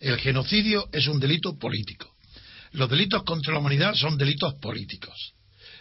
[0.00, 2.10] el genocidio es un delito político.
[2.72, 5.32] Los delitos contra la humanidad son delitos políticos.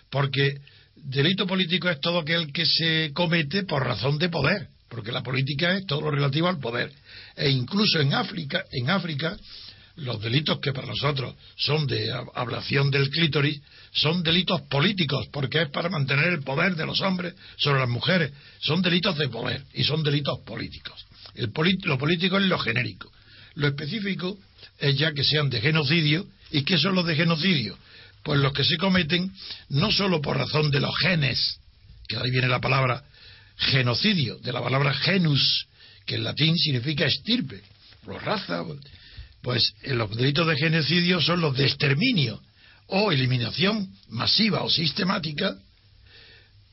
[0.10, 0.56] Porque
[0.96, 5.76] delito político es todo aquel que se comete por razón de poder, porque la política
[5.76, 6.92] es todo lo relativo al poder.
[7.36, 9.38] E incluso en África, en África,
[9.98, 13.62] los delitos que para nosotros son de ablación del clítoris
[13.94, 18.34] son delitos políticos, porque es para mantener el poder de los hombres sobre las mujeres.
[18.60, 21.06] Son delitos de poder y son delitos políticos.
[21.36, 23.12] Lo político es lo genérico.
[23.56, 24.38] Lo específico
[24.80, 26.28] es ya que sean de genocidio.
[26.52, 27.78] ¿Y qué son los de genocidio?
[28.24, 29.32] Pues los que se cometen
[29.70, 31.60] no solo por razón de los genes,
[32.08, 33.04] que ahí viene la palabra
[33.58, 35.68] genocidio, de la palabra genus,
[36.06, 37.62] que en latín significa estirpe,
[38.06, 38.64] o raza,
[39.42, 42.42] pues los delitos de genocidio son los de exterminio
[42.88, 45.56] o eliminación masiva o sistemática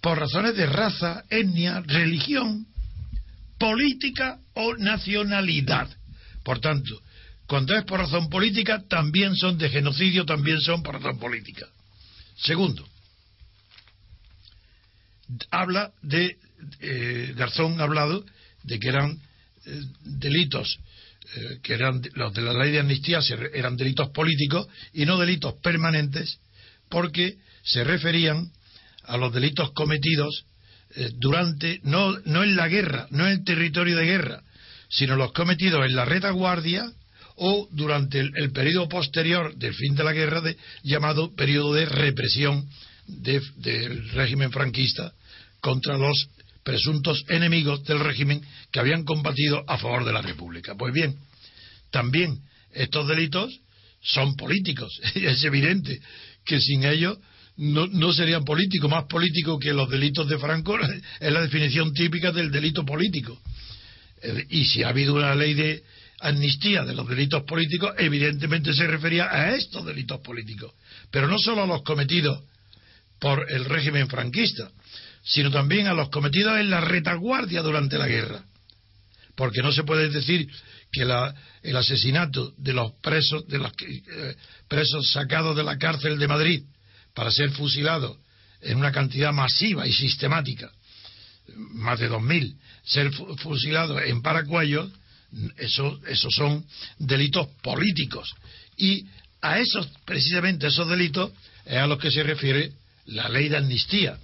[0.01, 2.67] por razones de raza, etnia, religión,
[3.59, 5.89] política o nacionalidad.
[6.43, 7.01] Por tanto,
[7.47, 11.67] cuando es por razón política, también son de genocidio, también son por razón política.
[12.37, 12.87] Segundo,
[15.51, 16.37] habla de,
[16.81, 18.25] eh, Garzón ha hablado
[18.63, 19.19] de que eran
[19.67, 20.79] eh, delitos
[21.37, 23.21] eh, que eran los de la ley de amnistía
[23.55, 26.39] eran delitos políticos y no delitos permanentes
[26.89, 28.51] porque se referían
[29.05, 30.45] a los delitos cometidos
[31.15, 34.43] durante no no en la guerra no en el territorio de guerra
[34.93, 36.85] sino los cometidos en la retaguardia
[37.37, 40.43] o durante el, periodo posterior del fin de la guerra
[40.83, 42.69] llamado periodo de represión
[43.07, 45.13] del régimen franquista
[45.61, 46.29] contra los
[46.63, 50.75] presuntos enemigos del régimen que habían combatido a favor de la República.
[50.77, 51.17] Pues bien,
[51.91, 52.39] también
[52.73, 53.61] estos delitos
[54.03, 55.01] son políticos.
[55.15, 56.01] es evidente
[56.45, 57.19] que sin ellos
[57.57, 58.91] no, no, serían políticos.
[58.91, 60.79] Más políticos que los delitos de Franco
[61.21, 63.41] es la definición típica del delito político.
[64.51, 65.83] Y si ha habido una ley de
[66.21, 70.73] amnistía de los delitos políticos, evidentemente se refería a estos delitos políticos.
[71.11, 72.45] Pero no solo a los cometidos
[73.19, 74.71] por el régimen franquista,
[75.25, 78.45] sino también a los cometidos en la retaguardia durante la guerra.
[79.35, 80.49] Porque no se puede decir
[80.93, 84.37] que el asesinato de los presos, de los eh,
[84.69, 86.63] presos sacados de la cárcel de Madrid
[87.15, 88.19] para ser fusilados
[88.61, 90.71] en una cantidad masiva y sistemática,
[91.57, 94.91] más de 2.000, ser fusilados en Paracuellos,
[95.57, 96.65] esos, esos son
[96.99, 98.35] delitos políticos.
[98.77, 99.07] Y
[99.41, 101.33] a esos, precisamente esos delitos,
[101.65, 102.73] es a los que se refiere
[103.07, 104.19] la ley de amnistía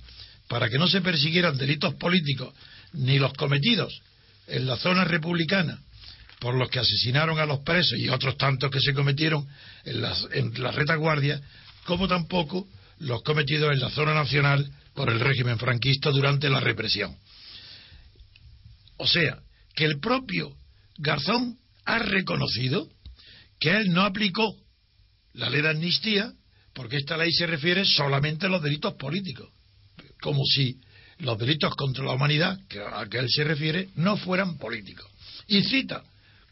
[0.49, 2.55] para que no se persiguieran delitos políticos
[2.93, 4.00] ni los cometidos
[4.47, 5.78] en la zona republicana
[6.39, 9.47] por los que asesinaron a los presos y otros tantos que se cometieron
[9.84, 11.41] en, en la retaguardia,
[11.84, 12.66] como tampoco
[13.00, 17.16] los cometidos en la zona nacional por el régimen franquista durante la represión.
[18.97, 19.38] O sea,
[19.76, 20.56] que el propio
[20.97, 22.88] Garzón ha reconocido
[23.60, 24.56] que él no aplicó
[25.34, 26.32] la ley de amnistía
[26.75, 29.48] porque esta ley se refiere solamente a los delitos políticos
[30.20, 30.81] como si
[31.19, 32.59] los delitos contra la humanidad
[32.92, 35.09] a que él se refiere no fueran políticos.
[35.47, 36.03] Y cita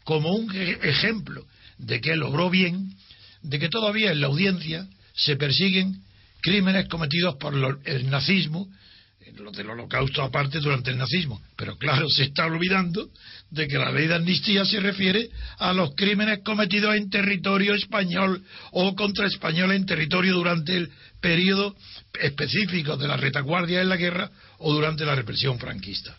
[0.05, 1.45] como un e-, ejemplo
[1.79, 2.95] de que él logró bien,
[3.41, 6.06] de que todavía en la audiencia se persiguen
[6.47, 7.53] crímenes cometidos por
[7.83, 8.69] el nazismo,
[9.37, 11.41] los del holocausto aparte durante el nazismo.
[11.57, 13.09] Pero claro, se está olvidando
[13.51, 18.41] de que la ley de amnistía se refiere a los crímenes cometidos en territorio español
[18.71, 21.75] o contra español en territorio durante el periodo
[22.21, 26.15] específico de la retaguardia en la guerra o durante la represión franquista.